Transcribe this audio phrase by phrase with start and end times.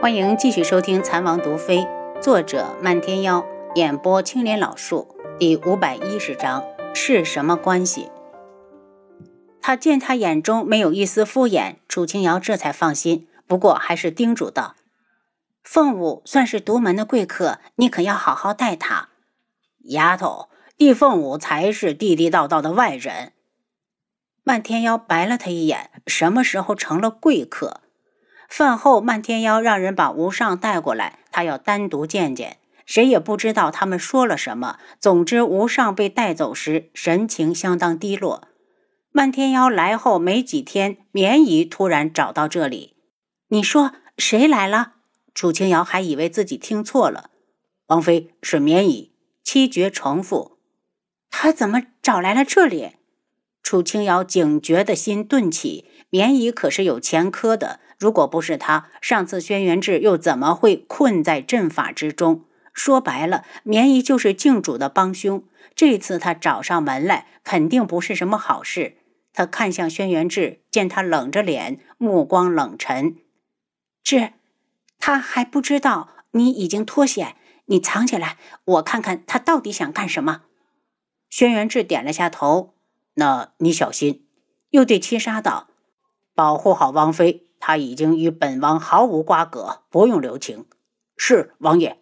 [0.00, 1.80] 欢迎继续收听《残王毒妃》，
[2.22, 8.08] 作者漫天妖，演播青莲老树，第五百一十章是什么关系？
[9.60, 13.28] 他见他眼中没有一丝敷衍，楚清瑶这才放心。
[13.46, 14.74] 不过还是叮嘱道
[15.62, 19.10] ：“凤舞算是独门的贵客，你可要好好待他。”
[19.84, 20.48] 丫头，
[20.78, 23.34] 易凤舞才是地地道道的外人。
[24.44, 27.82] 漫天妖白了他一眼，什么时候成了贵客？
[28.50, 32.58] 饭后，漫天妖让人把吴尚带过来，他要单独见见。
[32.84, 34.80] 谁也不知道他们说了什么。
[34.98, 38.48] 总之，吴尚被带走时，神情相当低落。
[39.12, 42.96] 漫天妖来后没几天，绵姨突然找到这里。
[43.48, 44.94] 你说谁来了？
[45.32, 47.30] 楚清瑶还以为自己听错了。
[47.86, 49.12] 王妃是绵姨，
[49.44, 50.58] 七绝重复。
[51.30, 52.96] 他怎么找来了这里？
[53.62, 55.86] 楚清瑶警觉的心顿起。
[56.12, 57.78] 绵姨可是有前科的。
[58.00, 62.46] 如果不是他，上次轩辕志又怎么会困在阵法之中？
[62.72, 65.44] 说白了，绵衣就是靖主的帮凶。
[65.74, 68.96] 这次他找上门来，肯定不是什么好事。
[69.34, 73.16] 他看向轩辕志，见他冷着脸，目光冷沉。
[74.02, 74.32] 志，
[74.98, 80.44] 他还不知道你已经脱险，你藏起来，我看看他到底想干什么。
[81.28, 82.74] 轩辕志点了下头。
[83.14, 84.26] 那你小心。
[84.70, 85.68] 又对七杀道
[86.34, 90.66] ：“保护好王妃。”他已经与本王毫无瓜葛，不用留情。
[91.16, 91.98] 是王爷。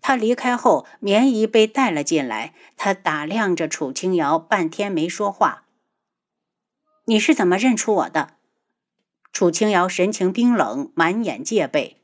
[0.00, 2.54] 他离开后，绵姨被带了进来。
[2.76, 5.64] 他打量着楚清瑶，半天没说话。
[7.06, 8.34] 你是怎么认出我的？
[9.32, 12.00] 楚清瑶神情冰冷，满眼戒备。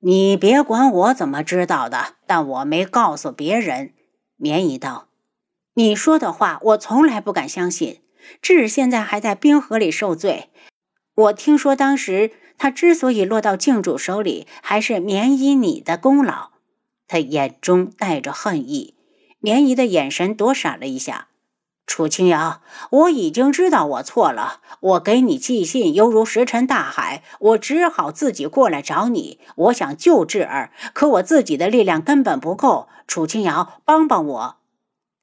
[0.00, 3.94] 你别管我怎么知道的，但我没告诉别人。
[4.36, 5.08] 绵姨道
[5.74, 8.02] ：“你说的话，我从来不敢相信。
[8.42, 10.50] 智现在还在冰河里受罪。”
[11.14, 16.50] 我听说，当时他之所以落到靖主手里，还是绵姨你的功劳。
[17.06, 18.94] 他眼中带着恨意，
[19.40, 21.26] 绵姨的眼神躲闪了一下。
[21.86, 24.60] 楚清瑶，我已经知道我错了。
[24.78, 27.24] 我给你寄信，犹如石沉大海。
[27.40, 29.40] 我只好自己过来找你。
[29.56, 32.86] 我想救智儿，可我自己的力量根本不够。
[33.08, 34.59] 楚清瑶，帮帮我！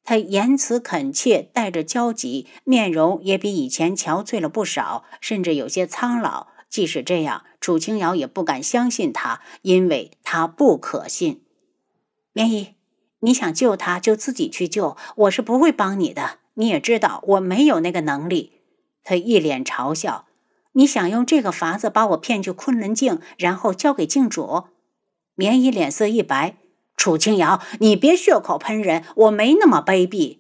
[0.07, 6.47] 他言辞恳切，带着焦急，面容也比以前憔悴了不少，甚至有些苍老。
[6.69, 11.43] 即使这样，楚清瑶也不敢相信他，因为他不可信。
[12.31, 12.75] 棉姨，
[13.19, 16.37] 你想救他，就自己去救，我是不会帮你的。
[16.53, 18.53] 你也知道，我没有那个能力。
[19.03, 20.27] 他一脸嘲笑。
[20.71, 24.67] 你想用这个法子把我骗去昆仑镜，然后交给镜主？
[25.35, 26.55] 棉姨脸色一白。
[26.97, 30.39] 楚清瑶，你别血口喷人，我没那么卑鄙。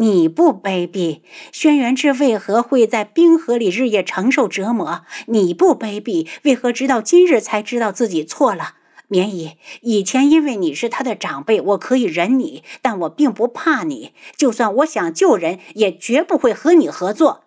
[0.00, 5.04] 你不卑鄙，轩辕志为何会在冰河里日夜承受折磨？
[5.26, 8.74] 你不卑鄙，为何直到今日才知道自己错了？
[9.08, 14.12] 绵姨，以前因为你是他的长辈，我可以忍你，但我并不怕你。
[14.36, 17.44] 就算我想救人，也绝不会和你合作。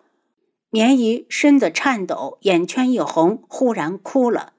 [0.70, 4.52] 绵姨身子颤抖，眼圈一红，忽然哭了。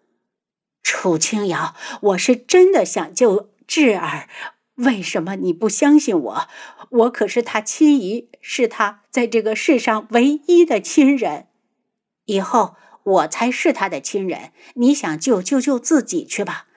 [0.82, 3.50] 楚清瑶，我是真的想救。
[3.68, 4.28] 智儿，
[4.76, 6.48] 为什么你不相信我？
[6.90, 11.48] 我可是他亲姨，是他在这个世上唯一的亲人。
[12.26, 14.52] 以后我才是他的亲人。
[14.76, 16.68] 你想救就救自己去吧，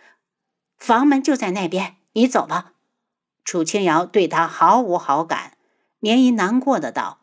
[0.76, 2.72] 房门就在那边，你走吧。
[3.44, 5.56] 楚清瑶对他毫无好感，
[6.00, 7.20] 绵姨难过的道。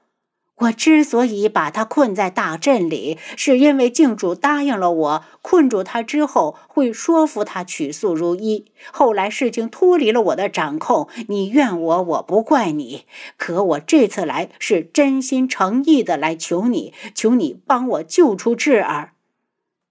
[0.58, 8.72] 我之所以把他困在大阵里，是因为镜主答应了我，困住他之后会说服他取素如一。
[8.92, 13.06] 后来事情脱离了我的掌控，你怨我，我不怪你。
[13.36, 19.14] 可我这次来是真心诚意的来求你，求你帮我救出智儿。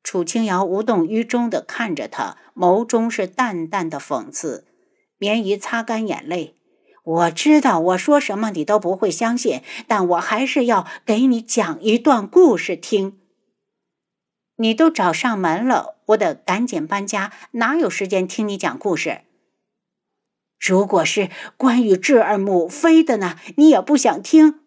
[0.04, 4.64] 楚清瑶无动于衷的看着他，眸中是淡淡的讽刺。
[5.18, 6.54] 绵姨擦干眼泪。
[7.02, 13.18] 我知道我说什么你都不会相信，但我还是要给你讲一段故事听。
[14.56, 19.22] 你都找上门了，我得赶紧搬家，哪有时间听你讲故事？
[20.60, 24.60] 如果是关于智儿母妃的呢，你也不想听？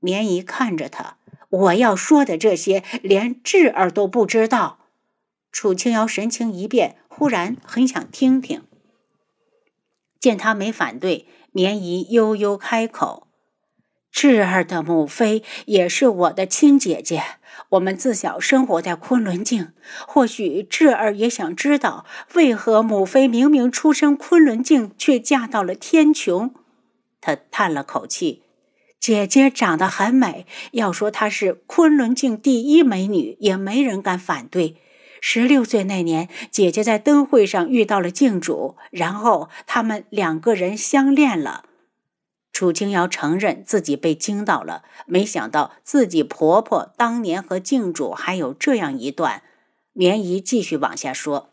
[0.00, 1.18] 绵姨看着他，
[1.48, 4.80] 我要说的这些，连智儿都不知道。
[5.52, 8.64] 楚清瑶神情一变，忽然很想听听。
[10.18, 11.28] 见他没反对。
[11.56, 13.28] 绵姨悠悠开口
[14.12, 17.22] ：“智儿的母妃也是我的亲姐姐，
[17.70, 19.72] 我们自小生活在昆仑镜。
[20.06, 22.04] 或许智儿也想知道，
[22.34, 26.50] 为何母妃明明出身昆仑镜，却嫁到了天穹。”
[27.22, 28.42] 他叹了口气
[29.00, 34.76] ：“姐姐长得很美，要说她是昆仑镜第一美女，也没人敢反对。
[35.28, 41.64] 十六岁那年，姐姐在灯会上遇到了静主，然后他们两个人相恋了。
[42.52, 49.42] 楚清瑶承认自己被惊到了，没想到自己婆婆当年和静主还有这样一段。
[49.92, 51.50] 棉姨继续往下说，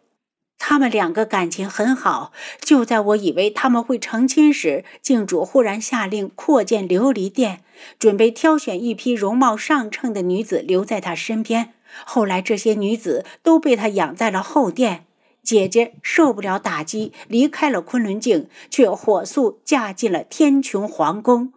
[0.60, 2.31] 他们两个感情很好。
[2.62, 7.64] 就在我以为他们会成亲时，静主忽然下令扩建琉璃殿，
[7.98, 11.73] 准备挑选一批容貌上乘的女子留在他身边。
[12.06, 15.06] 后来这些女子都被他养在了后殿。
[15.44, 21.51] 姐姐受不了打击，离开了昆仑镜，却火速嫁进了天穹皇宫。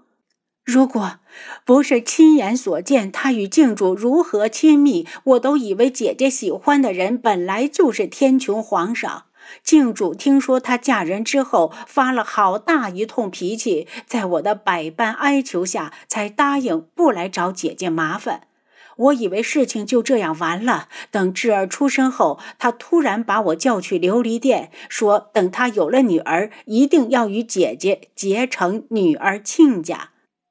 [0.64, 1.20] 如果
[1.64, 9.26] 不是亲眼所见她与镜主如何亲密，我都以为姐姐喜欢的人本来就是天穹皇上。
[9.62, 18.48] 镜主听说她嫁人之后，发了好大一通脾气，在我的百般哀求下，才答应不来找姐姐麻烦。
[18.96, 20.88] 我以为事情就这样完了。
[21.10, 30.10] 等智儿出生后，他突然把我叫去琉璃殿，说等他有了女儿，一定要与姐姐结成女儿亲家。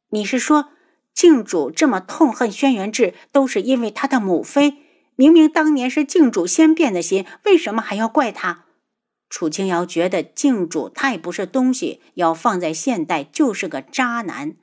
[0.09, 0.69] 你是说，
[1.13, 4.75] 靖主这么痛恨轩辕志，都是因为他的母妃？
[5.15, 8.65] 明明当年是靖主先变的心，为什么还要怪他？
[9.29, 14.55] 楚清瑶觉得靖主太不是东西，要放在现代就是个渣男。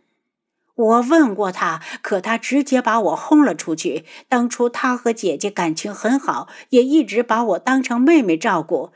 [0.74, 4.04] 我问过他，可他直接把我轰了出去。
[4.28, 8.92] 当初他和姐姐感情很好，也一直把我当成妹妹照顾。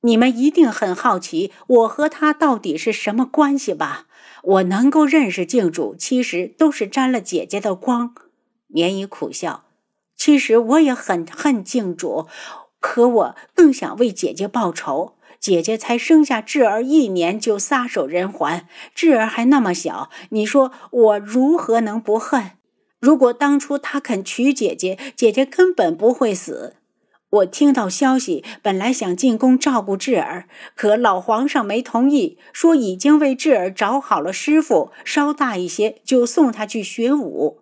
[0.00, 4.06] 你们一定很好奇，我和他到底是什么关系吧？
[4.42, 8.14] 我能够认识静主，其实都是沾了姐姐的光。
[8.68, 9.64] 绵姨苦笑，
[10.16, 12.26] 其实我也很恨静主，
[12.80, 15.17] 可我更想为姐姐报仇。
[15.40, 22.52] 姐姐才生下智儿一年就撒手人寰，智儿还那么小，你说我如何能不恨？
[23.00, 26.74] 如果当初他肯娶姐姐，姐姐根本不会死。
[27.30, 37.60] 我听到消息，本来想进宫照顾智儿，可老皇上没同意，说已经为智儿找好了师傅，稍大一些就送他去学武。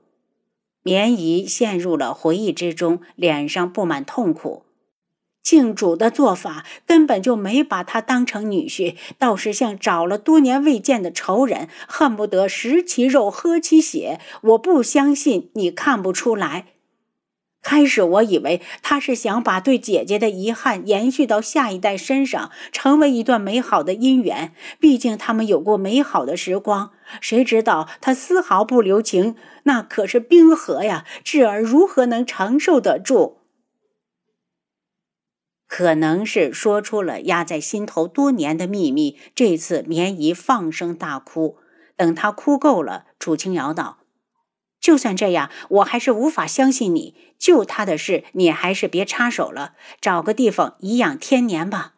[0.84, 4.65] 绵姨陷入了回忆之中，脸上布满痛苦。
[5.46, 14.18] 靖主的做法根本就没把他当成女婿，倒是像找了多年未见的仇人，恨不得食其肉喝其血。
[14.42, 16.66] 我不相信你看不出来。
[17.62, 24.52] 开始我以为他是想把对姐姐的遗憾延续到下一代身上，成为一段美好的姻缘。
[24.80, 26.90] 毕竟他们有过美好的时光。
[27.20, 31.04] 谁知道他丝毫不留情，那可是冰河呀！
[31.22, 33.36] 智儿如何能承受得住？
[35.66, 41.58] 可能是说出了压在心头多年的秘密，这次绵姨放声大哭。
[41.96, 43.98] 等她哭够了，楚清瑶道
[44.80, 47.14] ：“就算这样，我还是无法相信你。
[47.38, 51.94] 救他的事，你还是别插手了，找个地方颐养天年吧。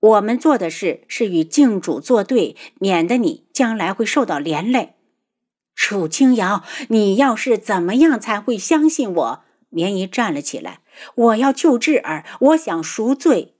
[0.00, 4.94] 我们做的事是与靖主作对，免得你将来会受到连累。”
[5.74, 9.44] 楚清瑶，你要是怎么样才会相信我？
[9.70, 10.80] 绵姨站了起来。
[11.14, 13.54] 我要救智儿，我想赎罪。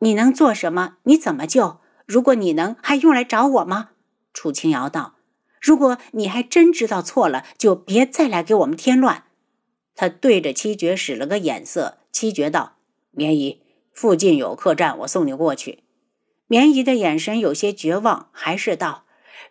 [0.00, 0.96] 你能做什么？
[1.04, 1.80] 你怎么救？
[2.06, 3.90] 如果你能，还用来找我吗？
[4.32, 5.14] 楚清瑶道
[5.60, 9.24] ：“如果你还真知道错了，就别再来给我们添乱。”
[9.96, 11.98] 他对着七绝使了个眼色。
[12.12, 12.76] 七绝道
[13.12, 13.62] ：“绵姨，
[13.92, 15.84] 附近有客栈，我送你过去。”
[16.46, 19.03] 绵姨的眼神有些绝望，还是道。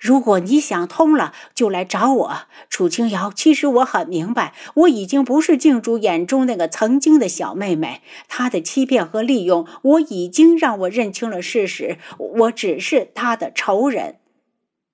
[0.03, 2.37] 如果你想通了，就来找我，
[2.69, 3.31] 楚清瑶。
[3.33, 8.01] 其实我很明白，我已经不是静主眼中那个曾经的小妹妹。
[8.27, 11.97] 她的欺骗和利用，我已经让我认清了事实。
[12.17, 14.17] 我只是她的仇人。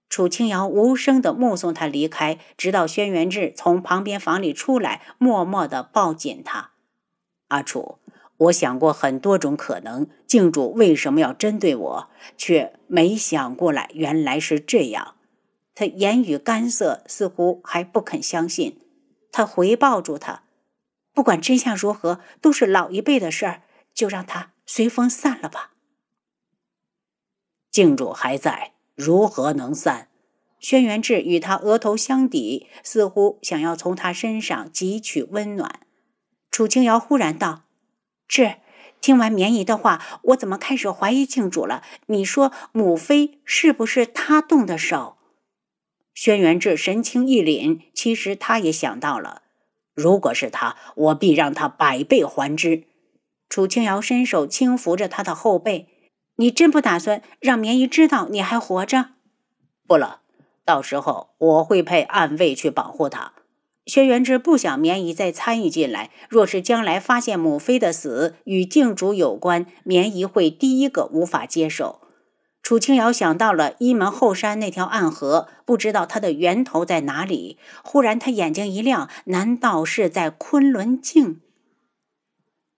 [0.09, 6.69] 楚清瑶无声地目送他离开，直到轩辕志从旁边房里出来，默默地抱紧他。
[7.47, 7.97] 阿楚。
[8.39, 15.15] 我想过很多种可能，静主为什么要针对我，却没想过来，原来是这样。
[15.75, 18.79] 他言语干涩，似乎还不肯相信。
[19.31, 20.43] 他回抱住他，
[21.13, 25.71] 不管真相如何，都是老一辈的事儿，就让他随风散了吧。
[27.69, 30.07] 静主还在，如何能散？
[30.59, 35.81] 轩辕志与他额头相抵，似乎想要从他身上汲取温暖。
[36.49, 37.63] 楚清瑶忽然道。
[38.31, 38.57] 是，
[39.01, 41.81] 听完绵姨的话，我怎么开始怀疑庆主了？
[42.05, 45.17] 你说母妃是不是他动的手？
[46.13, 49.41] 轩辕志神情一凛，其实他也想到了，
[49.95, 52.83] 如果是他，我必让他百倍还之。
[53.49, 55.87] 楚清瑶伸手轻抚着他的后背，
[56.35, 59.09] 你真不打算让绵姨知道你还活着？
[59.87, 60.21] 不了，
[60.63, 63.33] 到时候我会派暗卫去保护他。
[63.85, 66.11] 轩辕志不想绵姨再参与进来。
[66.29, 72.01] 若是将来发现母妃的死与靖主有关，绵姨会第一个无法接受。
[72.61, 77.57] 楚清瑶想到了一门后山那条暗河，不知道它的源头在哪里。
[77.83, 81.41] 忽然，他眼睛一亮，难道是在昆仑镜？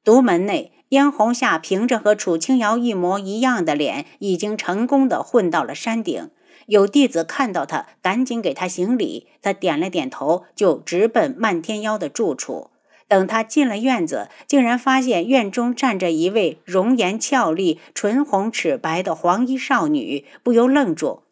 [0.03, 6.29] 独门内，燕红夏凭着和楚清瑶一模一样的脸，已经成功的混到了山顶。
[6.67, 9.27] 有弟子看到他，赶紧给他行礼。
[9.41, 12.69] 他点了点头，就直奔漫天妖的住处。
[13.07, 21.23] 等他进了院子，竟然发现院中站着一位容颜俏丽、唇红齿白的黄衣少女，不由愣住：“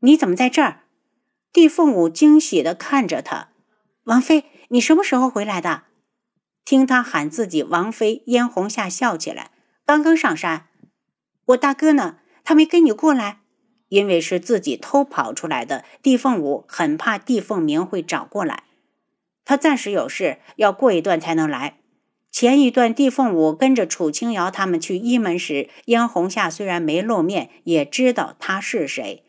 [0.00, 0.80] 你怎么在这儿？”
[1.54, 3.48] 帝凤舞惊喜地看着他
[4.04, 5.84] ：“王妃，你什么时候回来的？”
[6.66, 9.52] 听他喊自己王妃，嫣红下笑起来
[9.86, 10.66] ：“刚刚上山。
[11.46, 12.16] 我大哥呢？
[12.42, 13.38] 他没跟你过来？”
[13.88, 18.64] 因为是自己偷跑出来的，帝凤舞很怕帝凤鸣会找过来。
[19.44, 21.76] 他暂时有事，要过一段才能来。
[22.30, 29.22] 前一段，帝凤舞跟着楚清瑶他们去一门时，嫣红夏虽然没露面，也知道他是谁。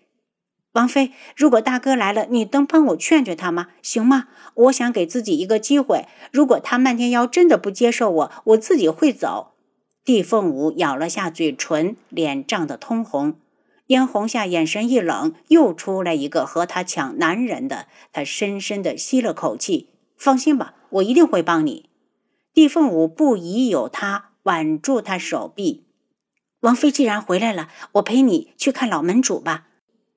[0.71, 3.67] 王妃，如果大哥来了，你能帮我劝劝他吗？
[3.81, 4.27] 行吗？
[4.55, 6.05] 我想给自己一个机会。
[6.31, 9.51] 如果他漫天妖真的不接受我，我自己会走。
[10.03, 13.35] 帝凤舞咬了下嘴唇，脸涨得通红。
[13.87, 17.87] 嫣红夏眼神一冷，又出来一个和他抢男人的。
[18.11, 21.89] 他深深的吸了口气，放心吧，我一定会帮你。
[22.53, 25.85] 帝凤舞不疑有他，挽住他手臂。
[26.61, 29.67] 王妃既然回来了，我陪你去看老门主吧。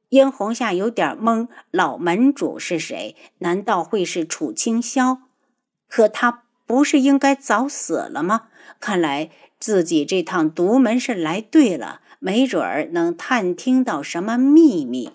[0.09, 3.15] 嫣红夏有点懵，老门主是谁？
[3.41, 5.19] 难道会是楚清霄？
[5.87, 8.43] 可他不是应该早死了吗？
[8.79, 12.03] 看来自己这趟独门是来对了。
[12.21, 15.13] 没准儿能探听到什么秘密。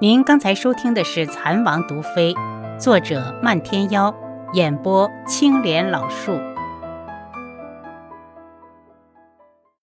[0.00, 2.32] 您刚才收听的是《蚕王毒妃》，
[2.78, 4.14] 作者漫天妖，
[4.54, 6.32] 演播青莲老树。